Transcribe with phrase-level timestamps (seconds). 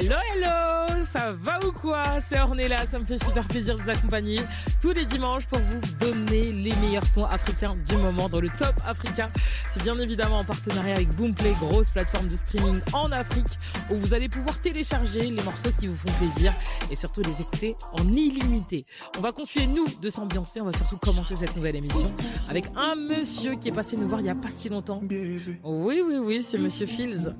[0.00, 2.20] Hello, hello, ça va ou quoi?
[2.20, 4.38] C'est Ornella, ça me fait super plaisir de vous accompagner
[4.80, 8.74] tous les dimanches pour vous donner les meilleurs sons africains du moment dans le top
[8.86, 9.28] africain.
[9.68, 13.58] C'est bien évidemment en partenariat avec Boomplay, grosse plateforme de streaming en Afrique
[13.90, 16.54] où vous allez pouvoir télécharger les morceaux qui vous font plaisir
[16.92, 18.86] et surtout les écouter en illimité.
[19.18, 22.14] On va continuer nous de s'ambiancer, on va surtout commencer cette nouvelle émission
[22.48, 25.00] avec un monsieur qui est passé nous voir il y a pas si longtemps.
[25.02, 27.34] Oui, oui, oui, c'est monsieur Fields.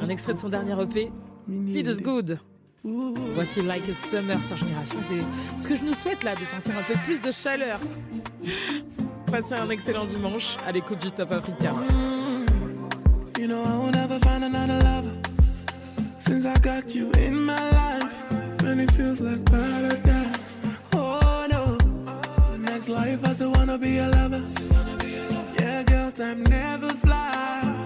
[0.00, 1.10] Un extrait de son dernier EP,
[1.50, 2.38] Feels Good.
[2.82, 4.98] Voici Like a Summer sur Génération.
[5.02, 7.80] C'est ce que je nous souhaite là, de sentir un peu plus de chaleur.
[9.26, 11.74] Passez un excellent dimanche à l'écoute du Top Africa.
[13.38, 15.12] You know I will never find another lover
[16.18, 18.12] Since I got you in my life
[18.64, 20.44] And it feels like paradise
[20.94, 21.78] Oh no
[22.58, 24.42] Next life I still wanna be a lover
[25.58, 27.79] Yeah girl time never flies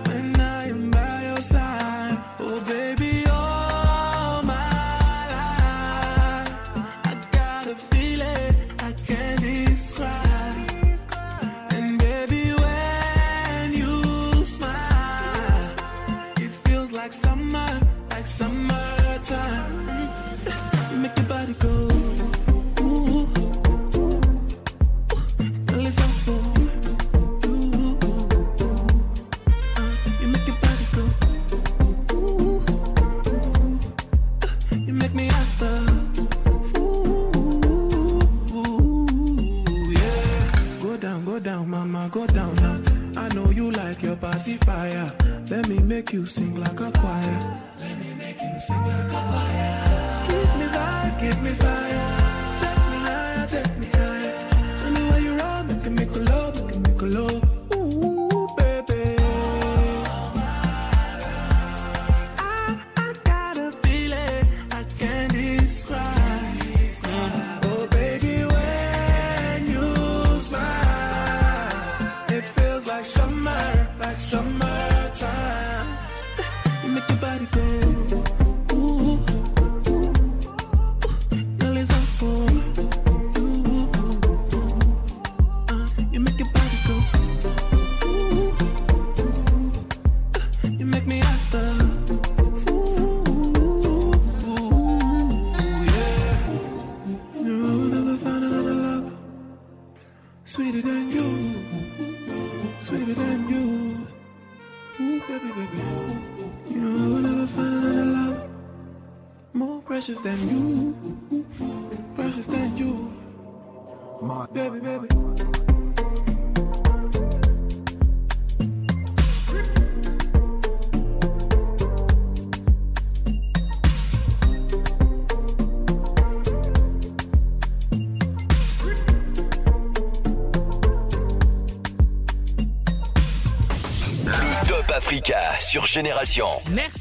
[41.55, 42.81] down, mama, go down now.
[43.17, 45.13] I know you like your pacifier.
[45.51, 47.61] Let me make you sing like a choir.
[47.81, 50.25] Let me make you sing like a choir.
[50.29, 52.24] Give me vibe, give me fire.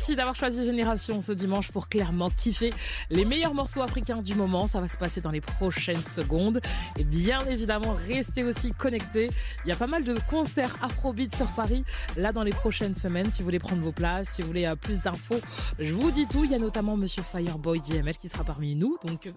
[0.03, 2.71] Merci d'avoir choisi Génération ce dimanche pour clairement kiffer
[3.09, 4.67] les meilleurs morceaux africains du moment.
[4.67, 6.59] Ça va se passer dans les prochaines secondes.
[6.99, 9.29] Et bien évidemment, restez aussi connectés.
[9.63, 11.85] Il y a pas mal de concerts Afrobeat sur Paris
[12.17, 13.31] là dans les prochaines semaines.
[13.31, 15.39] Si vous voulez prendre vos places, si vous voulez euh, plus d'infos,
[15.79, 16.43] je vous dis tout.
[16.43, 18.97] Il y a notamment Monsieur Fireboy DML qui sera parmi nous.
[19.05, 19.31] Donc euh,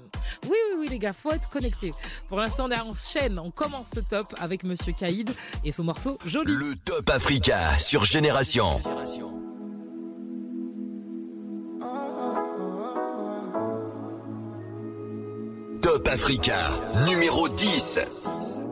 [0.48, 1.92] oui, oui, oui les gars, faut être connectés.
[2.28, 3.38] Pour l'instant, on est en chaîne.
[3.38, 5.30] On commence ce top avec Monsieur Kaïd
[5.64, 6.50] et son morceau Joli.
[6.50, 8.80] Le Top Africa sur Génération.
[15.96, 16.58] Top Africa
[17.06, 18.65] numéro 10.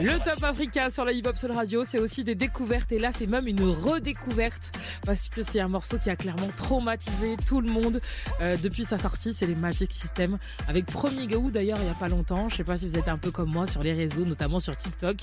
[0.00, 2.90] Le Top Africa sur la Hip Hop Soul Radio, c'est aussi des découvertes.
[2.90, 4.72] Et là c'est même une redécouverte
[5.04, 8.00] parce que c'est un morceau qui a clairement traumatisé tout le monde
[8.40, 10.38] euh, depuis sa sortie, c'est les Magic System
[10.68, 13.08] avec Premier Gaou d'ailleurs il y a pas longtemps, je sais pas si vous êtes
[13.08, 15.16] un peu comme moi sur les réseaux, notamment sur TikTok.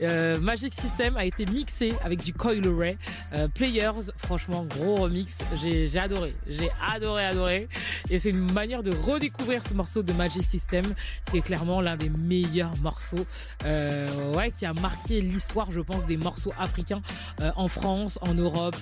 [0.00, 2.98] Euh, Magic System a été mixé avec du Coil Ray,
[3.32, 7.68] euh, Players, franchement gros remix, j'ai adoré, j'ai adoré adoré
[8.08, 10.84] et c'est une manière de redécouvrir ce morceau de Magic System
[11.30, 13.24] qui est clairement l'un des meilleurs morceaux
[13.64, 17.02] euh, ouais, qui a marqué l'histoire, je pense, des morceaux africains
[17.40, 18.76] euh, en France, en Europe,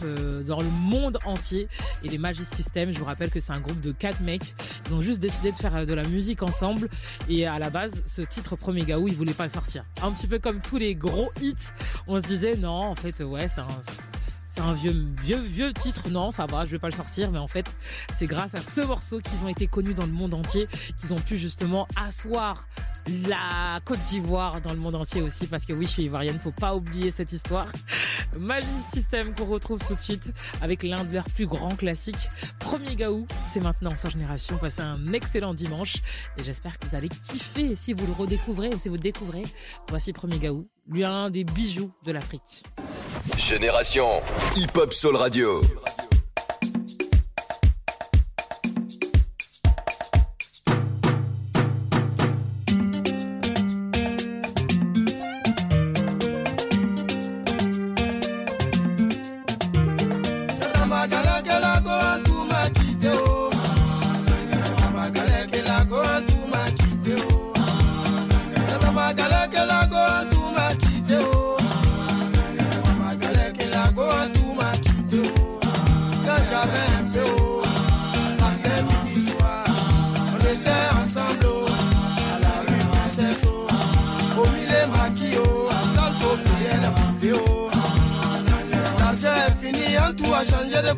[0.46, 1.68] dans le monde entier.
[2.02, 4.54] Et les Magic System, je vous rappelle que c'est un groupe de quatre mecs.
[4.86, 6.88] Ils ont juste décidé de faire de la musique ensemble.
[7.28, 9.84] Et à la base, ce titre Premier Gaou, ils voulaient pas le sortir.
[10.02, 11.54] Un petit peu comme tous les gros hits,
[12.06, 13.68] on se disait non, en fait, ouais, c'est un
[14.58, 16.08] c'est un vieux, vieux, vieux titre.
[16.10, 17.30] Non, ça va, je vais pas le sortir.
[17.30, 17.72] Mais en fait,
[18.16, 20.66] c'est grâce à ce morceau qu'ils ont été connus dans le monde entier,
[21.00, 22.66] qu'ils ont pu justement asseoir
[23.28, 25.46] la Côte d'Ivoire dans le monde entier aussi.
[25.46, 27.68] Parce que oui, je suis ivoirienne, faut pas oublier cette histoire.
[28.36, 32.28] Magic System qu'on retrouve tout de suite avec l'un de leurs plus grands classiques.
[32.58, 34.56] Premier Gaou, c'est maintenant sur Génération.
[34.58, 35.98] Passez un excellent dimanche.
[36.36, 39.44] Et j'espère que vous allez kiffer si vous le redécouvrez ou si vous le découvrez.
[39.88, 42.64] Voici Premier Gaou, lui un des bijoux de l'Afrique.
[43.36, 44.20] Génération
[44.56, 45.60] Hip Hop Soul Radio.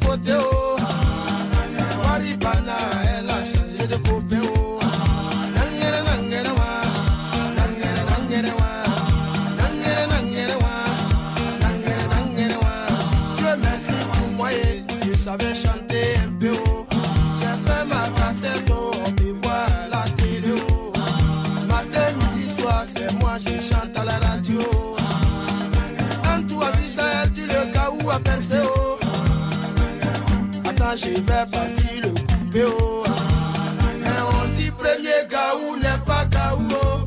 [0.00, 0.36] A changé de côté.
[2.04, 4.36] Waribana, elle a changé de poupée.
[5.54, 6.70] Nangere, nangere, wa.
[7.56, 8.70] Nangere, nangere, wa.
[9.58, 10.74] Nangere, nangere, wa.
[11.60, 12.74] Nangere, nangere, wa.
[13.36, 15.54] Dieu merci pour moi et je savais
[30.96, 33.04] Je vais partir le couper oh.
[34.00, 37.06] Mais on dit premier gaou n'est pas gaou oh.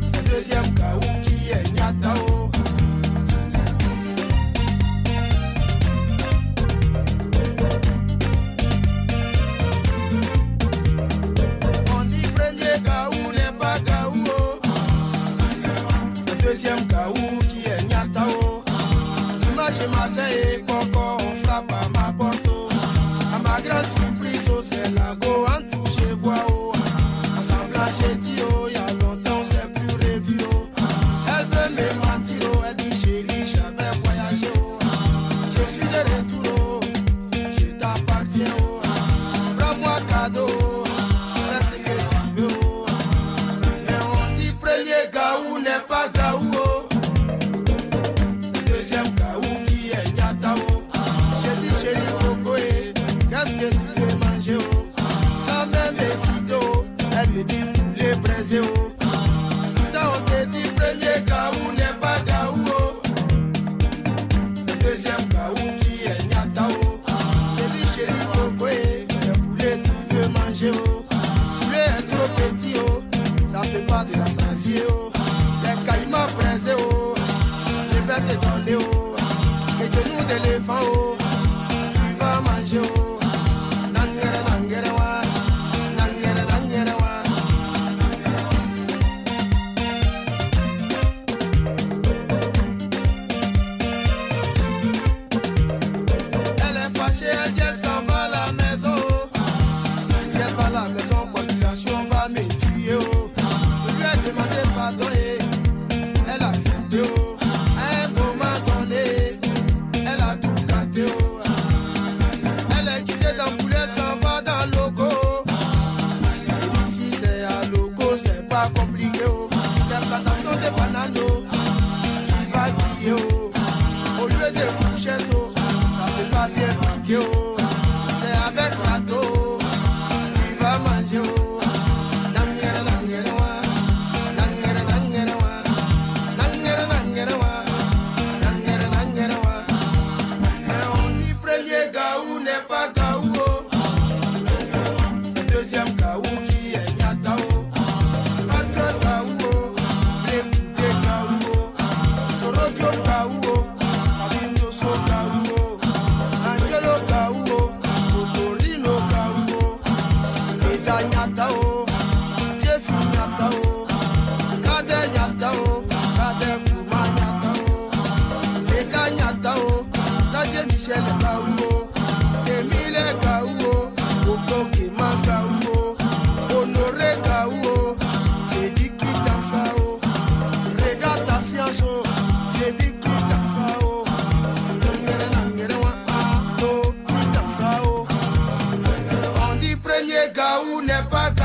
[0.00, 2.50] C'est deuxième gaou qui est nyata oh.
[11.94, 14.60] On dit premier gaou n'est pas gaou oh.
[16.26, 17.12] C'est deuxième gaou
[17.50, 18.64] qui est nyata oh.
[19.40, 20.58] Dimanche matin et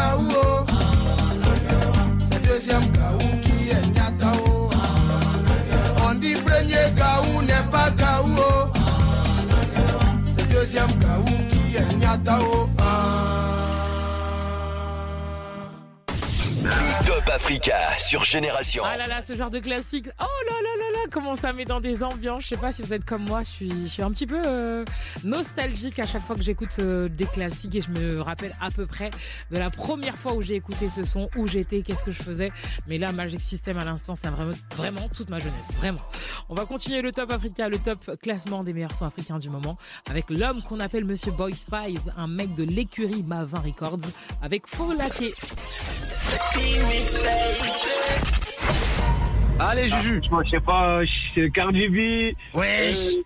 [0.07, 0.27] gaou.
[0.35, 0.65] oh.
[2.19, 4.31] C'est deuxième gaou qui est nyata.
[4.45, 4.69] oh.
[6.07, 8.35] On dit premier gaou n'est pas gaou.
[8.37, 8.71] oh.
[10.25, 12.37] C'est deuxième gaou qui est nyata.
[12.41, 12.69] oh.
[17.05, 18.83] Top Africa sur Génération.
[18.85, 20.09] Ah là là, ce genre de classique.
[20.19, 22.43] Oh là là là, comment ça met dans des ambiances.
[22.43, 23.49] Je sais pas si vous êtes comme moi, je
[23.87, 24.85] suis, un petit peu euh,
[25.23, 28.85] nostalgique à chaque fois que j'écoute euh, des classiques et je me rappelle à peu
[28.85, 29.09] près
[29.51, 32.51] de la première fois où j'ai écouté ce son, où j'étais, qu'est-ce que je faisais.
[32.87, 34.29] Mais là, Magic System à l'instant, c'est
[34.75, 35.99] vraiment, toute ma jeunesse, vraiment.
[36.49, 39.77] On va continuer le Top Africa, le top classement des meilleurs sons africains du moment,
[40.09, 43.99] avec l'homme qu'on appelle Monsieur Boy Spies, un mec de l'écurie Mavin Records,
[44.41, 45.33] avec Foulaké.
[49.59, 50.21] Allez, Juju.
[50.31, 50.99] Moi, je sais pas,
[51.35, 52.35] c'est Cardi B.
[52.57, 53.15] Wesh.
[53.17, 53.21] euh,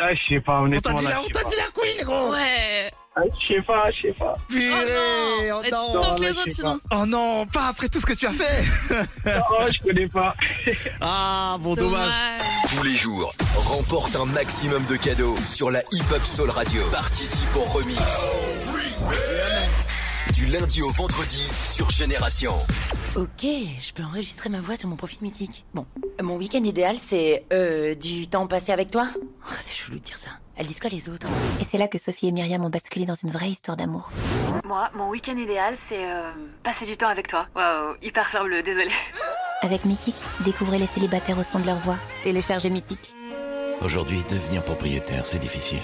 [0.00, 0.92] ah, je sais pas, On honnêtement.
[0.94, 2.30] t'a dit là, on t'a dit la queen, gros.
[2.32, 2.90] Ouais.
[3.18, 4.36] Ah, Je sais pas, je sais pas.
[4.48, 5.92] Purée, Oh oh non.
[5.94, 6.80] Tente Non, les autres sinon.
[6.92, 8.62] Oh non, pas après tout ce que tu as fait.
[9.50, 10.34] Oh, je connais pas.
[11.00, 12.12] Ah, bon, dommage.
[12.76, 16.82] Tous les jours, remporte un maximum de cadeaux sur la Hip Hop Soul Radio.
[16.92, 17.98] Participe au remix.
[20.36, 22.52] Du lundi au vendredi sur Génération.
[23.16, 25.64] Ok, je peux enregistrer ma voix sur mon profil mythique.
[25.72, 25.86] Bon,
[26.22, 29.06] mon week-end idéal, c'est euh, du temps passé avec toi.
[29.16, 30.28] Oh, c'est chelou de dire ça.
[30.58, 31.26] Elles disent quoi les autres
[31.58, 34.10] Et c'est là que Sophie et Myriam ont basculé dans une vraie histoire d'amour.
[34.66, 36.30] Moi, mon week-end idéal, c'est euh,
[36.62, 37.46] passer du temps avec toi.
[37.54, 38.92] Waouh, hyper fleur bleue, désolée.
[39.62, 41.96] Avec Mythique, découvrez les célibataires au son de leur voix.
[42.22, 43.10] Téléchargez Mythique.
[43.80, 45.80] Aujourd'hui, devenir propriétaire, c'est difficile.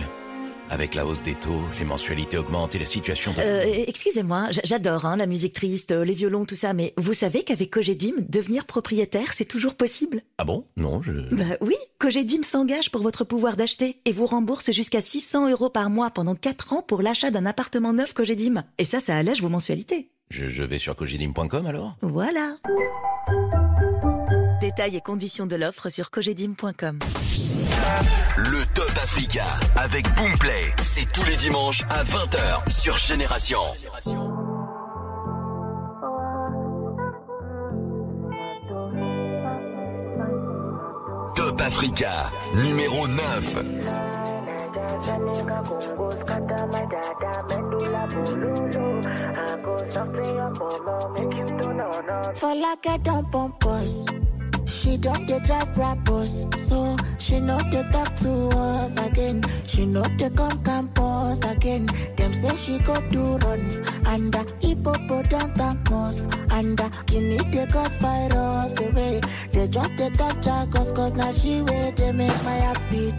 [0.73, 3.31] Avec la hausse des taux, les mensualités augmentent et la situation...
[3.33, 7.13] de- Euh, excusez-moi, j'adore hein, la musique triste, euh, les violons, tout ça, mais vous
[7.13, 10.23] savez qu'avec Cogedim, devenir propriétaire, c'est toujours possible?
[10.39, 10.65] Ah bon?
[10.79, 11.13] Non, je...
[11.35, 15.91] Bah oui, Cogedim s'engage pour votre pouvoir d'acheter et vous rembourse jusqu'à 600 euros par
[15.91, 18.65] mois pendant 4 ans pour l'achat d'un appartement neuf Cogedim.
[18.79, 20.09] Et ça, ça allège vos mensualités.
[20.31, 20.49] je...
[20.49, 21.97] je vais sur cogidim.com alors?
[22.01, 22.57] Voilà.
[24.63, 26.99] Détails et conditions de l'offre sur cogedim.com.
[28.37, 29.45] Le Top Africa
[29.77, 33.61] avec Boomplay, c'est tous les dimanches à 20h sur Génération.
[41.35, 42.11] Top Africa,
[42.55, 43.23] numéro 9.
[52.35, 52.87] For like
[54.83, 59.41] She don't dey drive rappers, so she know they talk to us again.
[59.65, 61.87] She know they come campus again.
[62.17, 69.21] Them say she go do runs under hippopotamus under guinea they cause virus away.
[69.53, 73.15] They just they touch her cause now she way they make my heart beat.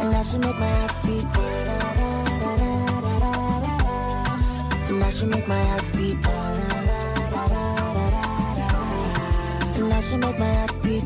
[0.00, 1.36] And now she make my heart beat.
[4.88, 6.45] And now she make my heart beat.
[10.08, 11.02] She make my heart beat.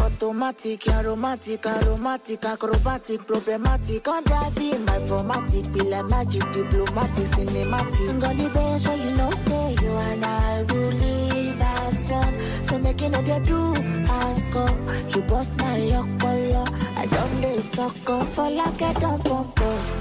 [0.00, 8.20] Automatic, aromatic, aromatic, acrobatic, problematic, on driving my formatic, be like magic, diplomatic, cinematic.
[8.20, 12.40] Gully bae, so you know, say you and I will live as one.
[12.64, 13.74] So making it you do,
[14.08, 14.66] ask go.
[15.14, 16.64] You bust my yokolo,
[16.96, 19.99] I don't do sucker for like I don't pump us.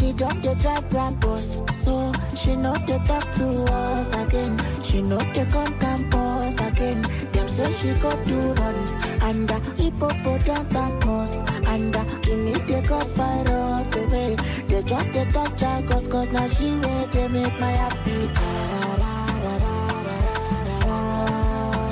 [0.00, 1.48] She don't dey drive Brabus,
[1.84, 4.58] so she know they talk to us again.
[4.82, 7.02] She know they come campus again.
[7.32, 8.90] Them say she go do runs
[9.22, 11.32] and under hippopotamus
[11.66, 14.36] under guinea they cause virus away.
[14.68, 18.38] They just they touch her cause now she way they make my heart beat.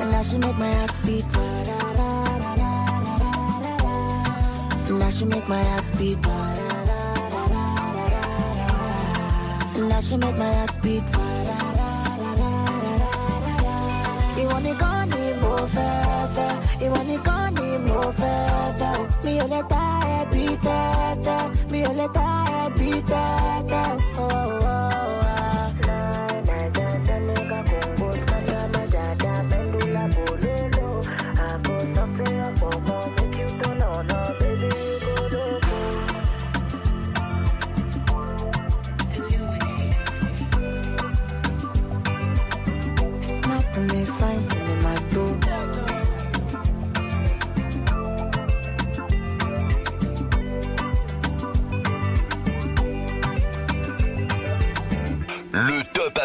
[0.01, 1.37] And now she make my heart beat.
[4.89, 6.48] And now she make my heart beat.
[9.79, 11.05] Now she make my heart beat.
[14.37, 16.51] You want me gone, me move further.
[16.81, 19.09] You want me gone, me move further.
[19.25, 20.63] Me only die, beat,
[21.71, 23.99] me only die, beat, oh.
[24.17, 24.78] oh, oh.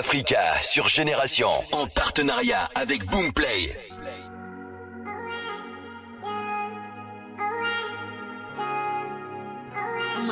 [0.03, 3.73] Africa sur Génération en partenariat avec Boomplay.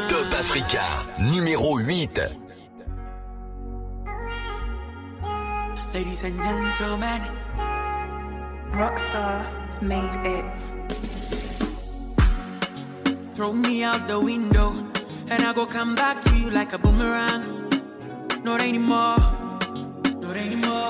[0.09, 0.81] Top Africa
[1.19, 2.19] numéro 8.
[5.93, 7.21] Ladies and gentlemen,
[8.73, 9.45] Rockstar
[9.81, 10.43] made it.
[13.35, 14.73] throw me out the window,
[15.29, 17.69] and I go come back to you like a boomerang.
[18.43, 19.40] Not anymore,
[20.37, 20.89] anymore.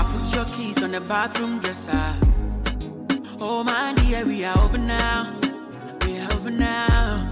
[0.00, 2.14] I put your keys on the bathroom dresser.
[3.40, 5.38] Oh my dear, we are over now,
[6.04, 7.30] we are over now.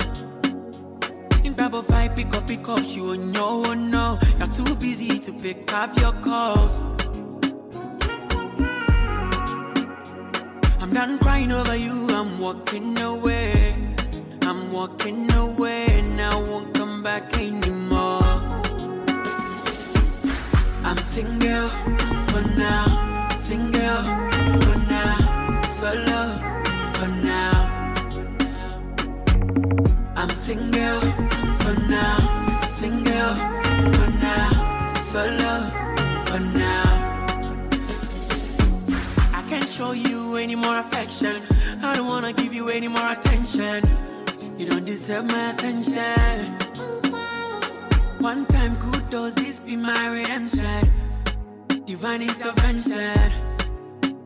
[1.44, 4.18] In Bible five, pick up, pick up, you on your own no.
[4.38, 6.72] You're too busy to pick up your calls.
[10.80, 13.74] I'm done crying over you, I'm walking away.
[14.42, 17.97] I'm walking away, and I won't come back anymore.
[21.10, 21.68] For now,
[22.28, 22.84] for now,
[25.80, 26.20] solo
[26.94, 27.56] for now.
[30.14, 31.00] I'm single
[31.60, 32.18] for now,
[32.78, 33.34] single
[33.96, 34.50] for now,
[35.10, 35.54] solo
[36.26, 36.86] for now.
[39.32, 41.42] I can't show you any more affection.
[41.82, 43.82] I don't wanna give you any more attention.
[44.56, 46.56] You don't deserve my attention.
[48.20, 50.97] One time kudos, this be my redemption.
[51.88, 53.32] Divine intervention.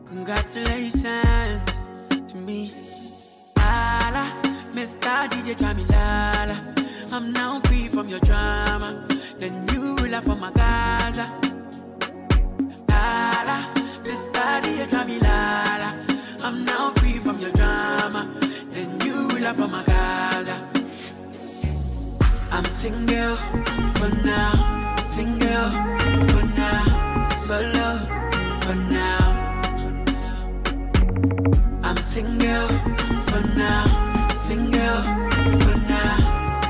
[0.07, 1.61] Congratulations
[2.27, 2.73] to me.
[3.55, 4.33] Lala,
[4.75, 5.29] Mr.
[5.29, 6.57] DJ Jamilala.
[7.13, 9.07] I'm now free from your drama.
[9.39, 11.31] The new ruler for my Gaza.
[12.89, 13.71] Lala,
[14.03, 14.61] Mr.
[14.63, 15.89] DJ Jamilala.
[16.41, 18.37] I'm now free from your drama.
[18.71, 20.69] The new ruler for my Gaza.
[22.51, 23.37] I'm single
[23.95, 24.51] for now,
[25.15, 26.02] single
[27.53, 27.89] for solo
[28.63, 29.25] for now.
[31.83, 32.67] I'm single
[33.29, 33.85] for now,
[34.47, 34.99] single
[35.63, 36.15] for now,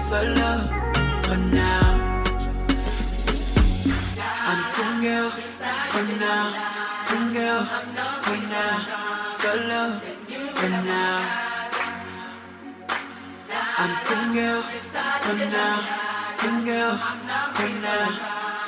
[0.09, 0.51] solo
[1.25, 1.87] for now.
[4.49, 5.29] I'm single
[5.93, 6.45] for now,
[7.07, 7.59] single,
[8.25, 8.75] for now,
[9.41, 9.81] solo,
[10.59, 11.19] for now.
[13.81, 14.61] I'm single,
[15.23, 15.75] for now,
[16.39, 16.93] single,
[17.55, 18.07] for now,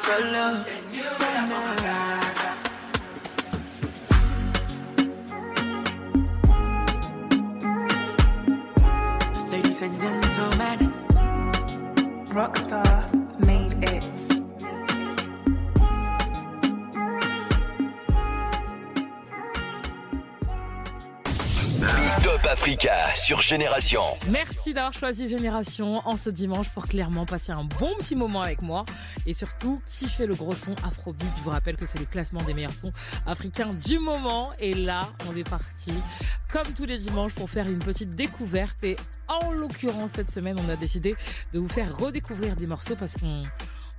[0.04, 0.64] solo,
[1.18, 1.85] for now.
[23.26, 24.04] Sur Génération.
[24.30, 28.62] Merci d'avoir choisi Génération en ce dimanche pour clairement passer un bon petit moment avec
[28.62, 28.86] moi
[29.26, 31.26] et surtout kiffer le gros son Afrobeat.
[31.40, 32.94] Je vous rappelle que c'est le classement des meilleurs sons
[33.26, 35.92] africains du moment et là on est parti
[36.52, 38.96] comme tous les dimanches pour faire une petite découverte et
[39.28, 41.16] en l'occurrence cette semaine on a décidé
[41.52, 43.42] de vous faire redécouvrir des morceaux parce qu'on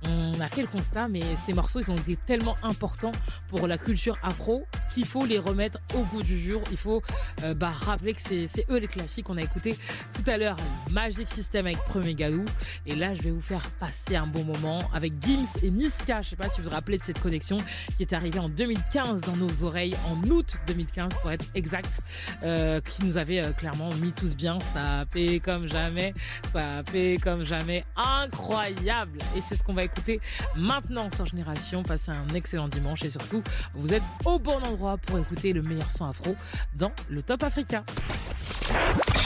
[0.05, 3.11] on a fait le constat, mais ces morceaux, ils ont été tellement importants
[3.49, 6.61] pour la culture afro qu'il faut les remettre au goût du jour.
[6.71, 7.01] Il faut
[7.43, 9.29] euh, bah, rappeler que c'est eux les classiques.
[9.29, 9.75] On a écouté
[10.13, 10.55] tout à l'heure
[10.91, 12.45] Magic System avec Premier Gadou.
[12.85, 16.21] Et là, je vais vous faire passer un bon moment avec Gims et Niska.
[16.21, 17.57] Je sais pas si vous vous rappelez de cette connexion
[17.97, 22.01] qui est arrivée en 2015 dans nos oreilles, en août 2015 pour être exact,
[22.43, 24.59] euh, qui nous avait euh, clairement mis tous bien.
[24.59, 25.05] Ça a
[25.39, 26.13] comme jamais,
[26.51, 27.85] ça a comme jamais.
[27.95, 29.19] Incroyable!
[29.35, 30.21] Et c'est ce qu'on va écouter
[30.55, 31.83] maintenant sur Génération.
[31.83, 33.41] Passez un excellent dimanche et surtout,
[33.73, 36.35] vous êtes au bon endroit pour écouter le meilleur son afro
[36.75, 37.83] dans le Top Africa.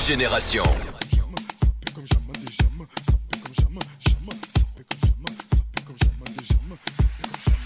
[0.08, 0.63] Génération.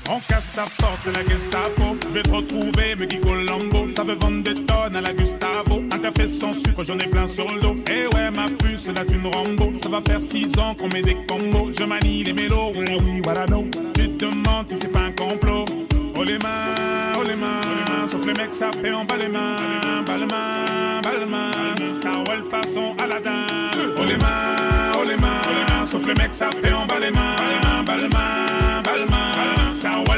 [0.08, 1.98] On casse ta porte, c'est la Gestapo.
[2.08, 3.88] Je vais te retrouver, me Colombo.
[3.88, 5.84] Ça veut vendre des tonnes à la Gustavo.
[5.92, 7.76] Un café sans sucre, j'en ai plein sur le dos.
[7.90, 9.74] Eh ouais, ma puce, là tu me Rambo.
[9.74, 11.72] Ça va faire six ans qu'on met des combos.
[11.78, 13.64] Je manie les mélos, voilà oui, voilà non.
[13.96, 15.66] Tu te demandes si c'est pas un complot.
[16.16, 18.08] Oh les mains, oh les mains.
[18.08, 20.04] Sauf les mecs, fait en bas les mains.
[20.06, 21.92] Bas les mains, bas les mains.
[21.92, 23.48] Ça roule façon Aladdin.
[23.98, 25.86] Oh les mains, oh les mains.
[25.86, 27.36] Sauf les mecs, fait en bas les mains.
[27.36, 28.55] Bas les mains, bas les mains.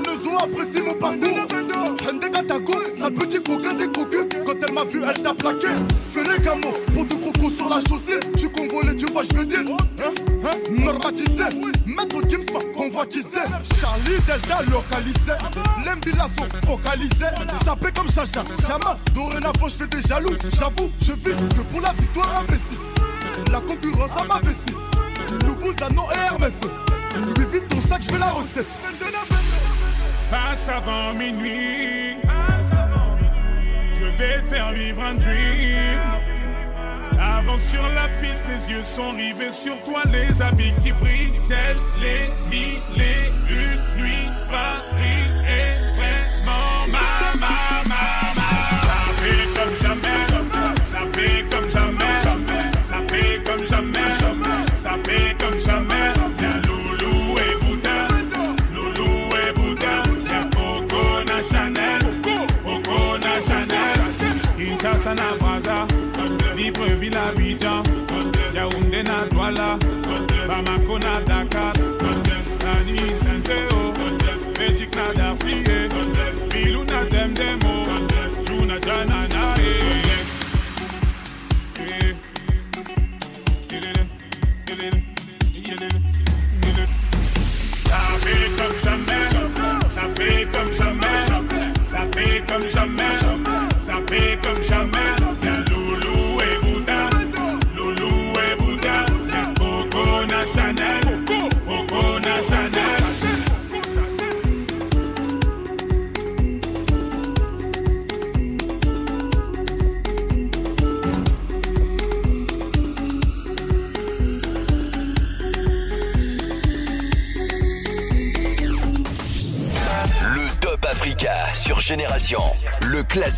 [0.00, 1.46] maison, apprécie mon parcours.
[2.08, 4.26] Hende Gatago, sale petit coquin des cocus.
[4.44, 5.68] Quand elle m'a vu, elle t'a plaqué.
[6.12, 8.20] Fais les gamins, pour de crocos sur la chaussée.
[8.36, 9.60] Tu congolais, tu vois, je veux dire.
[9.60, 10.12] Hein,
[10.44, 11.44] hein, normatisé.
[11.86, 13.42] Maître Gims m'a convoitisé.
[13.80, 15.32] Charlie Delta localisé.
[15.84, 17.26] L'embilasso focalisé.
[17.64, 18.96] Tapé comme Chacha, Chama.
[19.14, 20.36] Dorénavant, je fais des jaloux.
[20.58, 22.78] J'avoue, je vis que pour la victoire imbécile.
[23.50, 24.76] La concurrence à ma vessie.
[25.46, 26.52] Loubouzano et Hermès.
[27.36, 28.66] Lui vite ton sac, je veux la recette.
[30.30, 32.16] Passe avant minuit.
[33.94, 35.98] Je vais te faire vivre un dream.
[37.20, 41.76] Avant sur la piste, les yeux sont rivés sur toi, les habits qui brillent, tels
[42.00, 44.28] les mille et une nuits.
[44.50, 45.29] Paris
[69.58, 71.49] I'm not gonna die.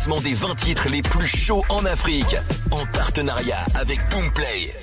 [0.03, 2.35] Classement des 20 titres les plus chauds en Afrique.
[2.71, 4.73] En partenariat avec Boomplay.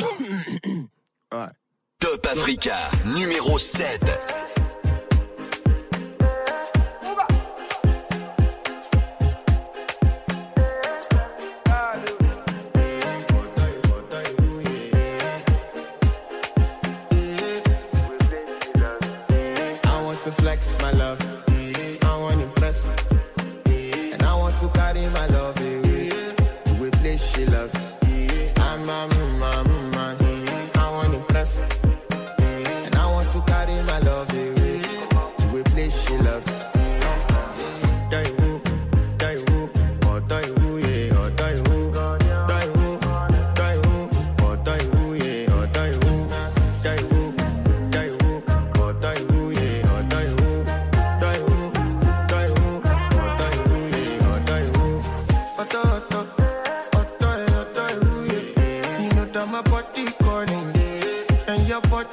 [1.98, 4.37] Top Africa, numéro 7.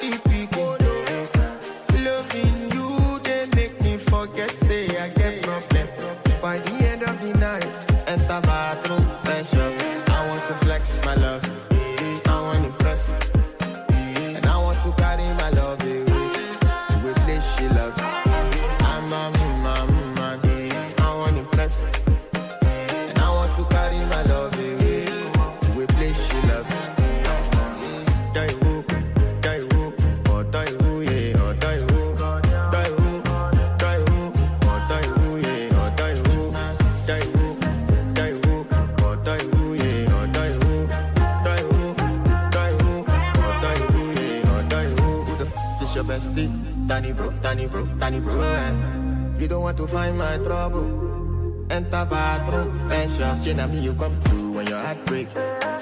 [0.02, 0.35] And
[51.76, 53.38] Enter bathroom, fresh up.
[53.44, 55.28] She na me you come through when your heart break.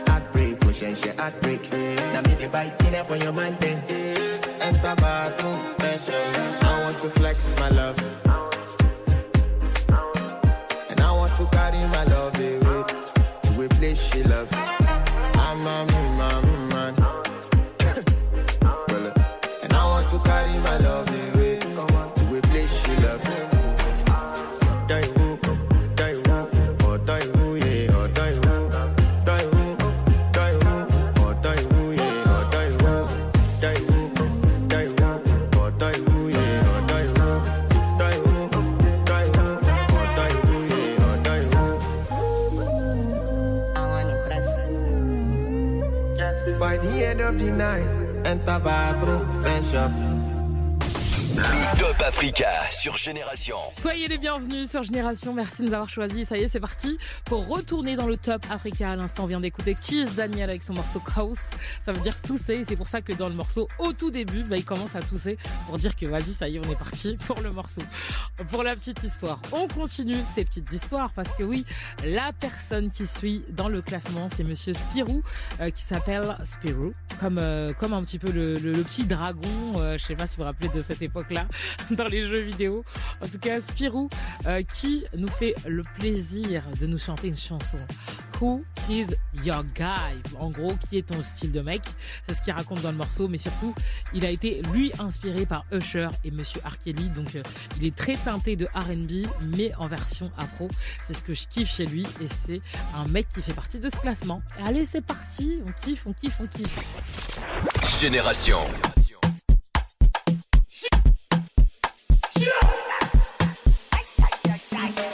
[0.07, 1.71] Heartbreak, push and she heartbreak.
[1.71, 3.77] Now me the bite dinner for your man then.
[4.59, 6.63] Enter bathroom, fresh up.
[6.63, 7.97] I want to flex my love.
[10.89, 12.83] And I want to carry my love away
[13.43, 14.51] to a place she loves.
[14.51, 16.52] I'm a man, man.
[49.41, 50.32] fresh up.
[51.23, 53.55] Le Top Africa sur Génération.
[53.79, 55.33] Soyez les bienvenus sur Génération.
[55.33, 56.27] Merci de nous avoir choisis.
[56.27, 58.91] Ça y est, c'est parti pour retourner dans le top Africa.
[58.91, 61.39] À l'instant, on vient d'écouter Kiss Daniel avec son morceau House.
[61.85, 62.65] Ça veut dire tousser.
[62.67, 65.37] C'est pour ça que dans le morceau, au tout début, bah, il commence à tousser
[65.65, 67.81] pour dire que vas-y, ça y est, on est parti pour le morceau.
[68.49, 71.65] Pour la petite histoire, on continue ces petites histoires parce que oui,
[72.03, 75.23] la personne qui suit dans le classement, c'est Monsieur Spirou
[75.61, 79.49] euh, qui s'appelle Spirou, comme euh, comme un petit peu le, petit dragon.
[79.77, 81.45] euh, je sais pas si vous vous rappelez de cette époque-là
[81.91, 82.83] dans les jeux vidéo.
[83.21, 84.09] En tout cas, Spirou
[84.47, 87.77] euh, qui nous fait le plaisir de nous chanter une chanson.
[88.41, 89.07] Who is
[89.43, 90.21] your guy?
[90.39, 91.81] En gros, qui est ton style de mec?
[92.27, 93.73] C'est ce qu'il raconte dans le morceau, mais surtout,
[94.13, 96.77] il a été lui inspiré par Usher et Monsieur R.
[96.79, 97.09] Kelly.
[97.09, 97.43] Donc, euh,
[97.77, 100.67] il est très teinté de R&B, mais en version afro.
[101.03, 102.61] C'est ce que je kiffe chez lui, et c'est
[102.95, 104.41] un mec qui fait partie de ce classement.
[104.65, 108.01] Allez, c'est parti On kiffe, on kiffe, on kiffe.
[108.01, 108.59] Génération.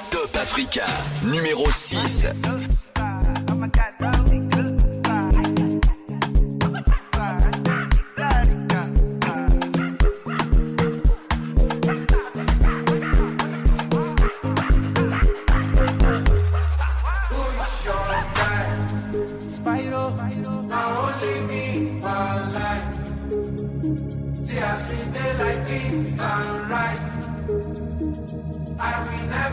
[0.10, 0.86] Top Africa,
[1.24, 2.28] numéro 6.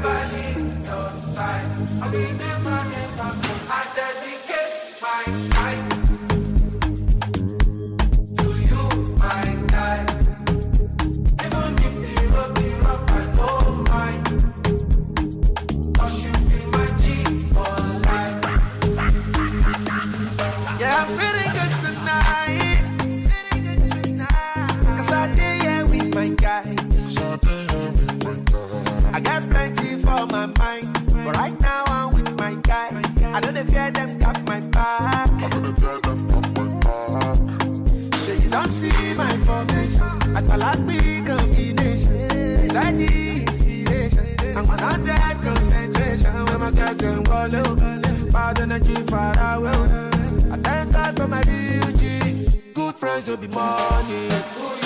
[0.07, 1.71] Never leave your side.
[2.01, 3.55] I will never, never go.
[3.69, 5.23] I dedicate my
[5.55, 5.86] life
[53.27, 54.86] to be money.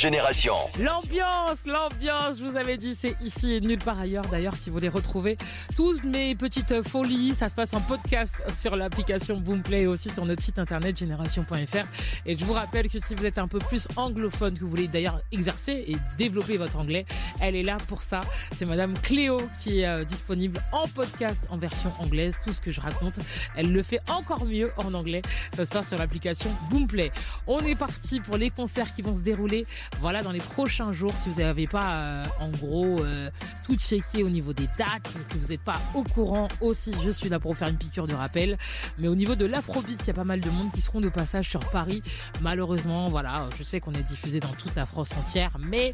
[0.00, 0.54] Génération.
[0.78, 1.27] L'ambiance,
[1.66, 4.24] l'ambiance, je vous avais dit, c'est ici et nulle part ailleurs.
[4.30, 5.36] D'ailleurs, si vous voulez retrouver
[5.74, 10.26] toutes mes petites folies, ça se passe en podcast sur l'application Boomplay et aussi sur
[10.26, 11.86] notre site internet génération.fr.
[12.26, 14.88] Et je vous rappelle que si vous êtes un peu plus anglophone, que vous voulez
[14.88, 17.06] d'ailleurs exercer et développer votre anglais,
[17.40, 18.20] elle est là pour ça.
[18.52, 22.38] C'est Madame Cléo qui est euh, disponible en podcast en version anglaise.
[22.46, 23.18] Tout ce que je raconte,
[23.56, 25.22] elle le fait encore mieux en anglais.
[25.54, 27.10] Ça se passe sur l'application Boomplay.
[27.46, 29.66] On est parti pour les concerts qui vont se dérouler
[30.00, 33.30] voilà dans les prochains jours si vous n'avez pas euh, en gros euh,
[33.64, 37.28] tout checké au niveau des dates que vous n'êtes pas au courant aussi je suis
[37.28, 38.58] là pour vous faire une piqûre de rappel.
[38.98, 41.08] Mais au niveau de l'afrobeat il y a pas mal de monde qui seront de
[41.08, 42.02] passage sur Paris.
[42.42, 45.92] Malheureusement voilà je sais qu'on est diffusé dans toute la France entière mais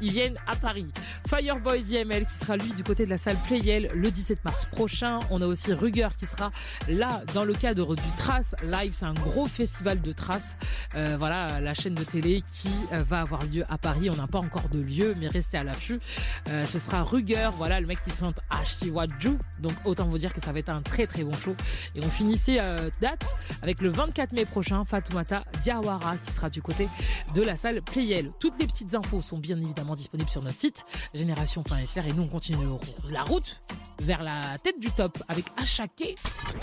[0.00, 0.86] ils viennent à Paris.
[1.28, 5.18] Fireboy DML qui sera lui du côté de la salle Playel le 17 mars prochain.
[5.30, 6.50] On a aussi Ruger qui sera
[6.88, 8.92] là dans le cadre du Trace Live.
[8.94, 10.56] C'est un gros festival de Trace.
[10.94, 14.10] Euh, voilà la chaîne de télé qui va avoir lieu à Paris.
[14.10, 16.00] On n'a pas encore de lieu, mais restez à l'affût.
[16.48, 19.38] Euh, ce sera Ruger, voilà le mec qui chante Ashiwaju.
[19.60, 21.54] Donc autant vous dire que ça va être un très très bon show.
[21.94, 23.24] Et on finissait euh, date
[23.62, 26.88] avec le 24 mai prochain, Fatoumata Diawara qui sera du côté
[27.34, 28.30] de la salle Playel.
[28.40, 32.28] Toutes les petites infos sont bien évidemment disponibles sur notre site génération.fr et nous on
[32.28, 32.66] continue
[33.10, 33.60] la route
[34.00, 36.14] vers la tête du top avec Achaké.
[36.18, 36.56] C'est.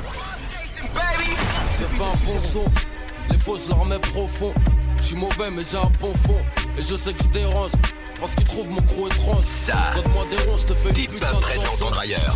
[4.97, 6.13] Je suis mauvais mais j'ai un bon.
[6.77, 7.71] Et je sais que je dérange.
[8.19, 9.43] Parce qu'ils trouvent mon crew étrange.
[9.43, 12.35] Ça, Donne-moi des ronds, je te fais T'es pas prêt de l'entendre ailleurs.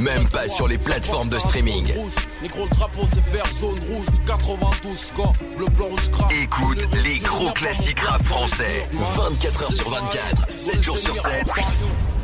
[0.00, 1.92] Même pas sur les plateformes de streaming.
[2.42, 4.06] Négro, le drapeau c'est vert, jaune, rouge.
[4.12, 6.32] Du 92 score, bleu, blanc, rouge, crabe.
[6.32, 8.82] Écoute les gros classiques rap français.
[8.92, 11.46] 24 heures sur 24, 7 jours sur 7.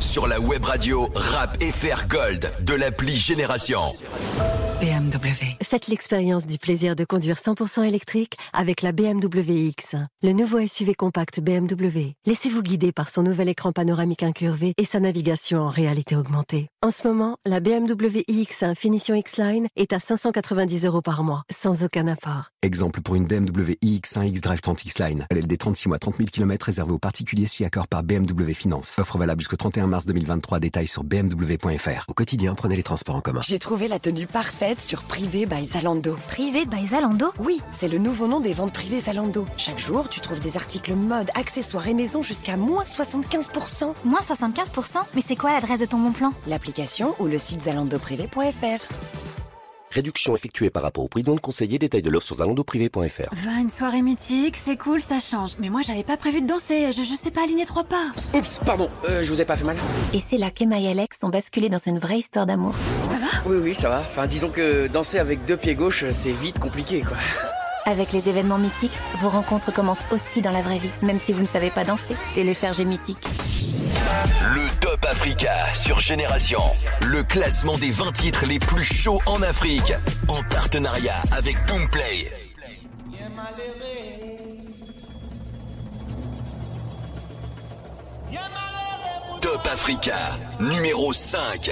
[0.03, 3.93] Sur la web radio Rap FR Gold de l'appli Génération.
[4.81, 5.55] BMW.
[5.63, 10.93] Faites l'expérience du plaisir de conduire 100% électrique avec la BMW X, le nouveau SUV
[10.93, 12.15] compact BMW.
[12.25, 16.67] Laissez-vous guider par son nouvel écran panoramique incurvé et sa navigation en réalité augmentée.
[16.81, 21.85] En ce moment, la BMW iX1 Finition X-Line est à 590 euros par mois, sans
[21.85, 22.49] aucun apport.
[22.61, 25.27] Exemple pour une BMW iX1 X-Drive 30 X-Line.
[25.31, 28.99] LLD 36 mois, 30 000 km réservé aux particuliers si accord par BMW Finance.
[28.99, 30.59] Offre valable jusqu'au 31 mars 2023.
[30.59, 32.05] Détails sur bmw.fr.
[32.07, 33.41] Au quotidien, prenez les transports en commun.
[33.43, 36.15] J'ai trouvé la tenue parfaite sur Privé by Zalando.
[36.27, 39.45] Privé by Zalando Oui, c'est le nouveau nom des ventes privées Zalando.
[39.55, 43.93] Chaque jour, tu trouves des articles mode, accessoires et maison jusqu'à moins 75%.
[44.05, 46.33] Moins 75% Mais c'est quoi l'adresse de ton bon plan?
[46.47, 49.32] L'application ou le site zalandoprivé.fr.
[49.93, 51.77] Réduction effectuée par rapport au prix donc conseillé.
[51.77, 53.29] Détail de l'offre sur zalandoprivé.fr.
[53.45, 55.51] Va, une soirée mythique, c'est cool, ça change.
[55.59, 58.07] Mais moi, j'avais pas prévu de danser, je, je sais pas aligner trois pas.
[58.33, 59.77] Oups, pardon, euh, je vous ai pas fait mal.
[60.13, 62.73] Et c'est là qu'Emma et Alex ont basculé dans une vraie histoire d'amour.
[63.05, 63.27] Ça va?
[63.45, 64.01] Oui, oui, ça va.
[64.01, 67.17] Enfin, disons que danser avec deux pieds gauches, c'est vite compliqué, quoi.
[67.85, 71.41] Avec les événements mythiques, vos rencontres commencent aussi dans la vraie vie, même si vous
[71.41, 72.15] ne savez pas danser.
[72.33, 73.25] Téléchargez Mythique.
[74.53, 76.61] Le Top Africa sur Génération.
[77.01, 79.93] Le classement des 20 titres les plus chauds en Afrique.
[80.29, 82.31] En partenariat avec Boomplay.
[89.41, 90.15] Top Africa,
[90.61, 91.71] numéro 5.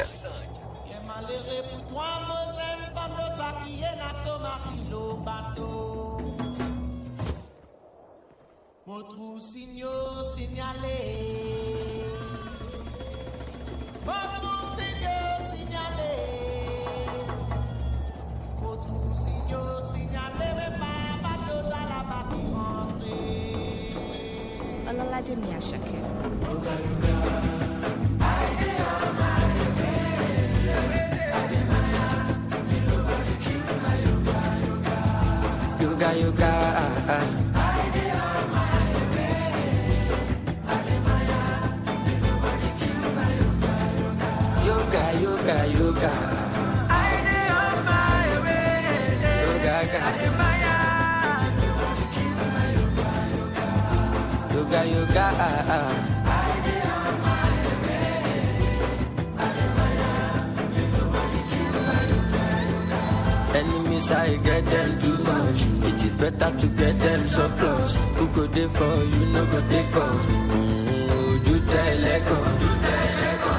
[8.94, 12.04] Autres signaux signalés.
[19.24, 20.32] Signaux signaux.
[20.40, 23.96] Mais pas la partie rentrée.
[24.86, 25.24] Là, à
[35.82, 37.41] yoga yoga ah, ah.
[45.92, 46.12] Yoga,
[49.74, 50.02] yoga.
[54.54, 56.32] Yoga, yoga.
[63.54, 65.62] Enemies, I get them too much.
[65.90, 67.96] It is better to get them so close.
[68.16, 70.26] Who go there for you, no go take off.
[70.28, 72.42] Mm, Ojú tẹ́lẹ̀kọ̀.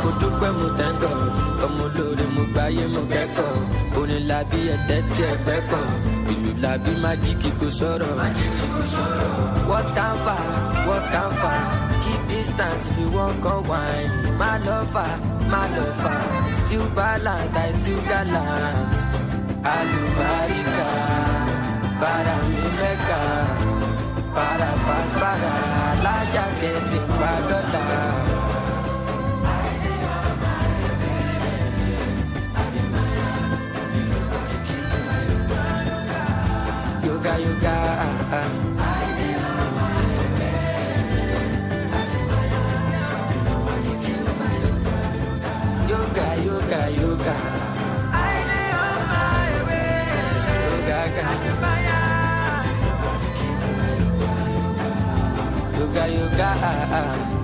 [0.02, 0.66] Mo dúpẹ́ mo.
[0.72, 1.21] Ọmọ
[1.92, 3.60] olóore mo gbáyé mo kẹ́kọ̀ọ́.
[3.98, 5.84] Orin làbí ẹ̀tẹ́ tí ẹgbẹ́ kọ̀.
[6.32, 8.12] Ìlú làbí májíkì kò sọ̀rọ̀.
[9.70, 10.44] What can far?
[10.88, 11.62] What can far?
[12.02, 14.10] Keep distance if you wan come wine.
[14.40, 15.12] My lover,
[15.52, 16.20] my lover.
[16.60, 18.96] Still balanced, I still gallant.
[19.74, 20.90] Alubarika,
[22.00, 23.22] para mi meca,
[24.36, 25.52] para paz, para
[26.04, 26.16] la
[26.60, 28.41] que se
[37.22, 39.62] Yoga, yoga, ah, ah.
[45.88, 47.34] Yoga, yoga, yoga.
[55.78, 57.41] Yoga, yoga,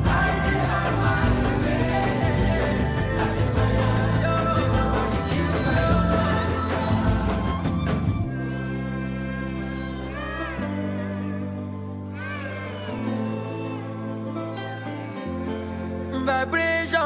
[16.29, 17.01] Vibration.